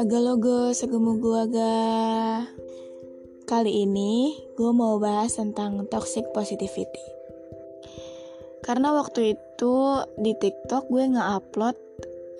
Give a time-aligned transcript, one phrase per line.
[0.00, 1.76] Haga logo segemu gua ga.
[3.44, 7.04] Kali ini gue mau bahas tentang toxic positivity.
[8.64, 11.76] Karena waktu itu di TikTok gue nge-upload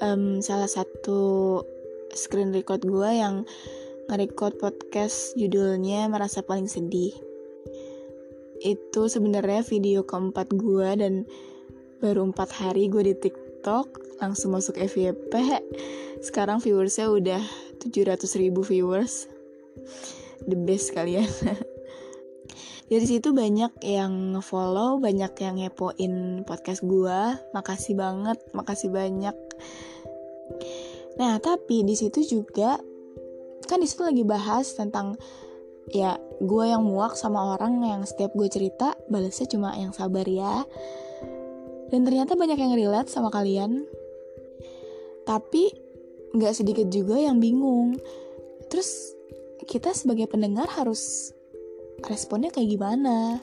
[0.01, 1.60] em, salah satu
[2.16, 3.45] screen record gue yang
[4.09, 7.12] nge-record podcast judulnya merasa paling sedih.
[8.65, 11.29] Itu sebenarnya video keempat gue dan
[12.01, 15.32] baru empat hari gue di TikTok langsung masuk FYP.
[16.21, 17.43] Sekarang viewersnya udah
[17.80, 19.26] 700 ribu viewers.
[20.45, 21.26] The best kalian.
[22.91, 27.38] Dari situ banyak yang follow, banyak yang ngepoin podcast gua.
[27.57, 29.37] Makasih banget, makasih banyak.
[31.16, 32.82] Nah, tapi di situ juga
[33.71, 35.15] kan di situ lagi bahas tentang
[35.95, 40.66] ya gue yang muak sama orang yang setiap gue cerita balasnya cuma yang sabar ya.
[41.95, 43.87] Dan ternyata banyak yang relate sama kalian.
[45.30, 45.70] Tapi
[46.34, 47.95] nggak sedikit juga yang bingung.
[48.66, 49.14] Terus
[49.70, 51.30] kita sebagai pendengar harus
[52.02, 53.38] responnya kayak gimana?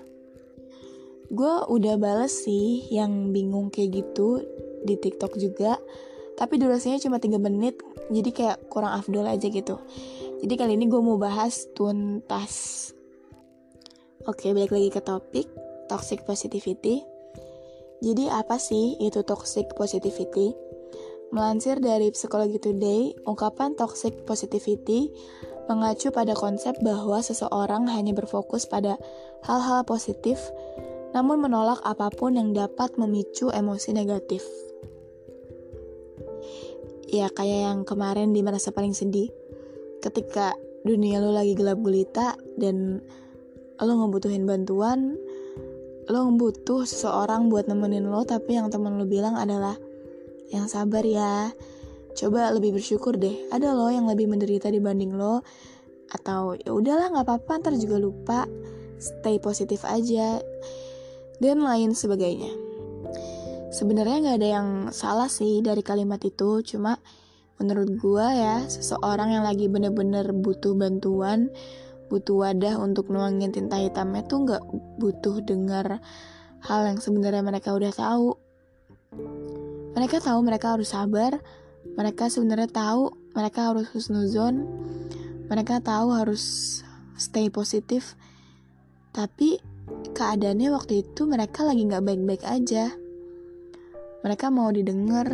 [1.32, 4.44] Gue udah bales sih yang bingung kayak gitu
[4.84, 5.80] di TikTok juga.
[6.36, 7.80] Tapi durasinya cuma 3 menit,
[8.12, 9.80] jadi kayak kurang afdol aja gitu.
[10.44, 12.92] Jadi kali ini gue mau bahas tuntas.
[14.28, 15.48] Oke, balik lagi ke topik
[15.88, 17.02] toxic positivity.
[18.04, 20.67] Jadi apa sih itu toxic positivity?
[21.28, 25.12] Melansir dari Psychology Today, ungkapan toxic positivity
[25.68, 28.96] mengacu pada konsep bahwa seseorang hanya berfokus pada
[29.44, 30.40] hal-hal positif,
[31.12, 34.48] namun menolak apa pun yang dapat memicu emosi negatif.
[37.12, 39.28] Ya, kayak yang kemarin di merasa paling sedih,
[40.00, 40.56] ketika
[40.88, 43.04] dunia lo lagi gelap gulita dan
[43.84, 45.20] lo ngebutuhin bantuan,
[46.08, 49.76] lo butuh seseorang buat nemenin lo, tapi yang temen lo bilang adalah
[50.52, 51.52] yang sabar ya.
[52.18, 53.48] Coba lebih bersyukur deh.
[53.54, 55.46] Ada lo yang lebih menderita dibanding lo.
[56.10, 58.40] Atau ya udahlah nggak apa-apa ntar juga lupa.
[58.98, 60.42] Stay positif aja.
[61.38, 62.50] Dan lain sebagainya.
[63.70, 66.66] Sebenarnya nggak ada yang salah sih dari kalimat itu.
[66.66, 66.98] Cuma
[67.62, 71.54] menurut gua ya seseorang yang lagi bener-bener butuh bantuan,
[72.10, 74.64] butuh wadah untuk nuangin tinta hitamnya tuh nggak
[74.98, 76.02] butuh dengar
[76.66, 78.34] hal yang sebenarnya mereka udah tahu.
[79.98, 81.42] Mereka tahu mereka harus sabar,
[81.98, 84.62] mereka sebenarnya tahu mereka harus husnuzon,
[85.50, 86.44] mereka tahu harus
[87.18, 88.14] stay positif,
[89.10, 89.58] tapi
[90.14, 92.94] keadaannya waktu itu mereka lagi nggak baik-baik aja.
[94.22, 95.34] Mereka mau didengar,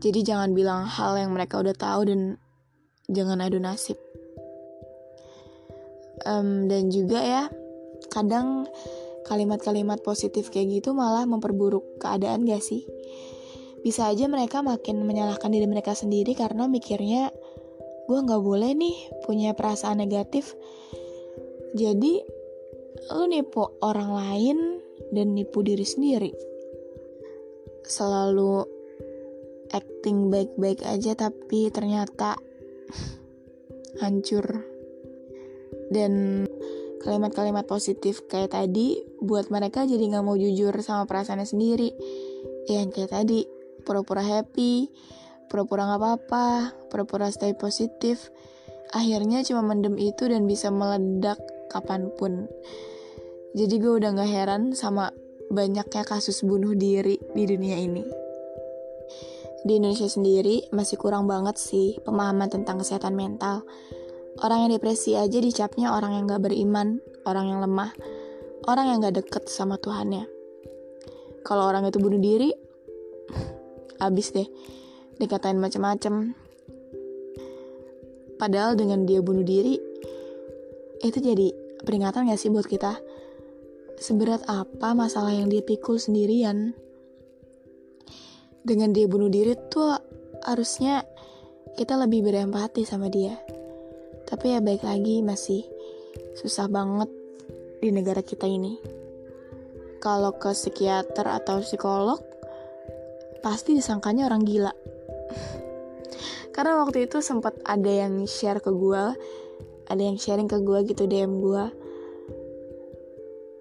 [0.00, 2.40] jadi jangan bilang hal yang mereka udah tahu dan
[3.12, 4.00] jangan adu nasib.
[6.24, 7.42] Em, dan juga ya,
[8.08, 8.64] kadang
[9.30, 12.82] kalimat-kalimat positif kayak gitu malah memperburuk keadaan gak sih?
[13.80, 17.32] Bisa aja mereka makin menyalahkan diri mereka sendiri karena mikirnya
[18.10, 20.58] gue nggak boleh nih punya perasaan negatif.
[21.78, 22.20] Jadi
[23.14, 24.58] lu nipu orang lain
[25.14, 26.34] dan nipu diri sendiri.
[27.86, 28.66] Selalu
[29.70, 32.36] acting baik-baik aja tapi ternyata
[34.02, 34.44] hancur.
[35.90, 36.44] Dan
[37.00, 41.92] kalimat-kalimat positif kayak tadi buat mereka jadi nggak mau jujur sama perasaannya sendiri.
[42.66, 43.44] Yang kayak tadi
[43.84, 44.90] pura-pura happy
[45.50, 46.46] pura-pura nggak apa-apa
[46.88, 48.30] pura-pura stay positif.
[48.94, 51.38] Akhirnya cuma mendem itu dan bisa meledak
[51.70, 52.46] kapan pun.
[53.54, 55.10] Jadi gue udah nggak heran sama
[55.50, 58.02] banyaknya kasus bunuh diri di dunia ini.
[59.60, 63.66] Di Indonesia sendiri masih kurang banget sih pemahaman tentang kesehatan mental.
[64.40, 67.92] Orang yang depresi aja dicapnya orang yang gak beriman, orang yang lemah,
[68.68, 70.26] orang yang gak deket sama Tuhannya.
[71.46, 72.52] Kalau orang itu bunuh diri,
[74.00, 74.48] abis deh,
[75.16, 76.36] dikatain macem-macem.
[78.36, 79.76] Padahal dengan dia bunuh diri,
[81.00, 81.52] itu jadi
[81.84, 83.00] peringatan gak sih buat kita?
[84.00, 86.72] Seberat apa masalah yang dia pikul sendirian?
[88.60, 89.96] Dengan dia bunuh diri tuh
[90.44, 91.04] harusnya
[91.76, 93.36] kita lebih berempati sama dia.
[94.28, 95.64] Tapi ya baik lagi masih
[96.36, 97.19] susah banget
[97.80, 98.76] di negara kita ini.
[100.00, 102.24] kalau ke psikiater atau psikolog
[103.44, 104.72] pasti disangkanya orang gila.
[106.56, 109.04] Karena waktu itu sempat ada yang share ke gue,
[109.88, 111.64] ada yang sharing ke gue gitu DM gue.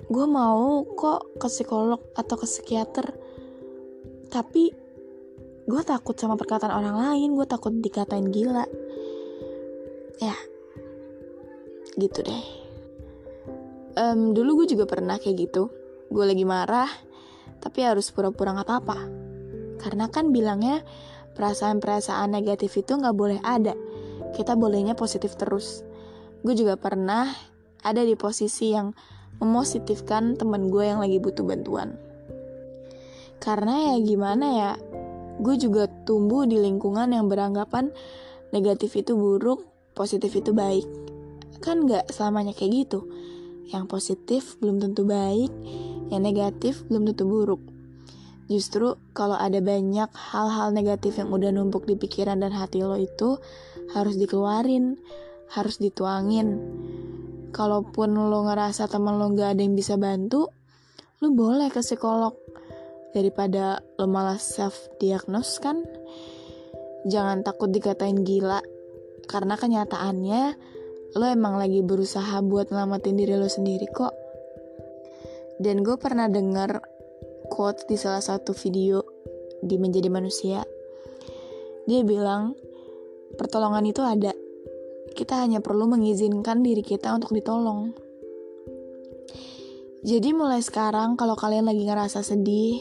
[0.07, 3.11] Gue mau kok ke psikolog atau ke psikiater,
[4.31, 4.71] tapi
[5.69, 8.63] gue takut sama perkataan orang lain, gue takut dikatain gila.
[10.23, 10.35] Ya,
[11.95, 12.58] gitu deh.
[13.97, 15.71] Um, dulu gue juga pernah kayak gitu.
[16.09, 16.89] Gue lagi marah,
[17.61, 18.99] tapi harus pura-pura gak apa-apa.
[19.79, 20.83] Karena kan bilangnya
[21.39, 23.71] perasaan-perasaan negatif itu nggak boleh ada.
[24.35, 25.87] Kita bolehnya positif terus.
[26.43, 27.31] Gue juga pernah
[27.79, 28.91] ada di posisi yang
[29.39, 31.95] memositifkan temen gue yang lagi butuh bantuan.
[33.39, 34.71] Karena ya gimana ya,
[35.39, 37.95] gue juga tumbuh di lingkungan yang beranggapan
[38.51, 39.63] negatif itu buruk,
[39.95, 40.83] positif itu baik.
[41.63, 43.07] Kan nggak selamanya kayak gitu.
[43.69, 45.53] Yang positif belum tentu baik,
[46.09, 47.61] yang negatif belum tentu buruk.
[48.49, 53.37] Justru kalau ada banyak hal-hal negatif yang udah numpuk di pikiran dan hati lo itu
[53.93, 54.97] harus dikeluarin,
[55.53, 56.57] harus dituangin.
[57.53, 60.49] Kalaupun lo ngerasa teman lo gak ada yang bisa bantu,
[61.21, 62.33] lo boleh ke psikolog.
[63.13, 65.85] Daripada lo malah self-diagnose kan.
[67.05, 68.65] Jangan takut dikatain gila,
[69.29, 70.57] karena kenyataannya
[71.17, 74.13] lo emang lagi berusaha buat ngelamatin diri lo sendiri kok.
[75.59, 76.79] Dan gue pernah denger
[77.49, 79.01] quote di salah satu video
[79.59, 80.63] di Menjadi Manusia.
[81.89, 82.53] Dia bilang,
[83.35, 84.31] pertolongan itu ada.
[85.11, 87.91] Kita hanya perlu mengizinkan diri kita untuk ditolong.
[89.99, 92.79] Jadi mulai sekarang kalau kalian lagi ngerasa sedih,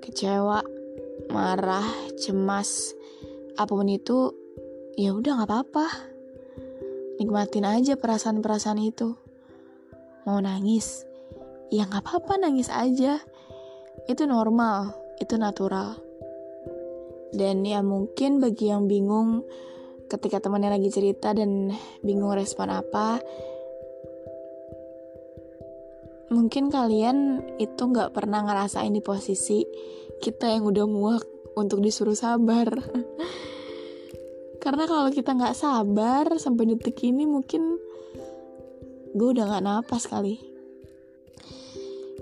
[0.00, 0.64] kecewa,
[1.28, 1.84] marah,
[2.16, 2.96] cemas,
[3.60, 4.32] apa pun itu,
[4.96, 5.86] ya udah nggak apa-apa.
[7.18, 9.18] Nikmatin aja perasaan-perasaan itu.
[10.22, 11.02] Mau nangis,
[11.66, 13.18] ya nggak apa-apa nangis aja
[14.06, 15.98] itu normal, itu natural.
[17.34, 19.44] Dan ya mungkin bagi yang bingung
[20.08, 23.20] ketika temannya lagi cerita dan bingung respon apa,
[26.32, 29.66] mungkin kalian itu nggak pernah ngerasain di posisi
[30.22, 31.24] kita yang udah muak
[31.58, 32.68] untuk disuruh sabar.
[34.58, 37.78] Karena kalau kita nggak sabar sampai detik ini mungkin
[39.14, 40.38] gue udah nggak napas kali.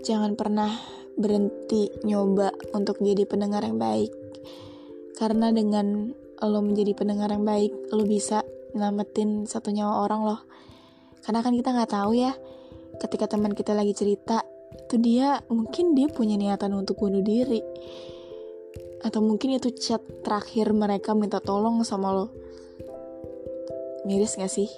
[0.05, 0.71] Jangan pernah
[1.17, 4.13] berhenti nyoba untuk jadi pendengar yang baik.
[5.17, 6.13] Karena dengan
[6.45, 8.45] lo menjadi pendengar yang baik, lo bisa
[8.77, 10.41] nyelamatin satu nyawa orang loh.
[11.25, 12.37] Karena kan kita nggak tahu ya,
[13.01, 14.45] ketika teman kita lagi cerita,
[14.77, 17.65] itu dia mungkin dia punya niatan untuk bunuh diri.
[19.05, 22.33] Atau mungkin itu chat terakhir mereka minta tolong sama lo.
[24.07, 24.71] Miris gak sih?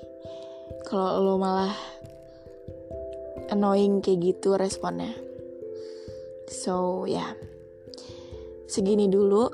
[0.88, 1.76] Kalau lo malah
[3.52, 5.12] annoying kayak gitu responnya.
[6.48, 7.30] So ya yeah.
[8.68, 9.48] Segini dulu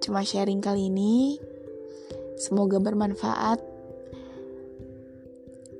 [0.00, 1.36] Cuma sharing kali ini
[2.36, 3.60] Semoga bermanfaat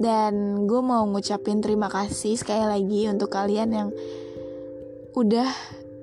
[0.00, 3.88] Dan gue mau ngucapin terima kasih sekali lagi Untuk kalian yang
[5.16, 5.49] Udah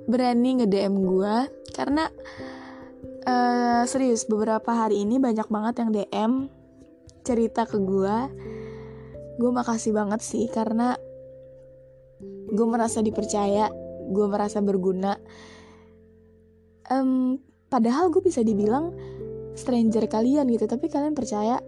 [0.10, 1.36] berani nge-DM gue
[1.78, 2.10] Karena
[3.30, 6.32] uh, Serius beberapa hari ini banyak banget yang DM
[7.22, 8.18] Cerita ke gue
[9.38, 10.98] Gue makasih banget sih Karena
[12.48, 13.70] gue merasa dipercaya
[14.08, 15.20] gue merasa berguna.
[16.88, 18.96] Um, padahal gue bisa dibilang
[19.60, 21.60] stranger kalian gitu tapi kalian percaya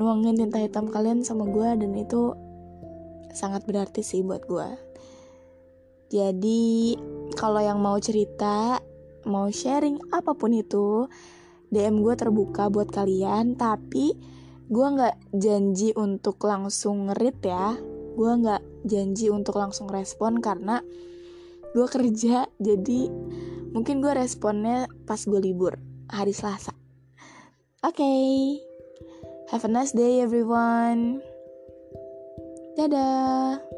[0.00, 2.32] nuangin tinta hitam kalian sama gue dan itu
[3.36, 4.68] sangat berarti sih buat gue
[6.08, 6.96] jadi
[7.36, 8.80] kalau yang mau cerita
[9.28, 11.06] mau sharing apa pun itu
[11.68, 14.16] DM gue terbuka buat kalian tapi
[14.68, 17.76] gue nggak janji untuk langsung ngerit ya.
[18.18, 20.82] Gue nggak janji untuk langsung respon karena
[21.76, 23.00] gue kerja jadi
[23.76, 25.76] mungkin gue responnya pas gue libur
[26.08, 26.72] hari Selasa.
[27.84, 28.32] Oke okay.
[29.52, 31.20] have a nice day everyone.
[32.74, 33.77] Dadah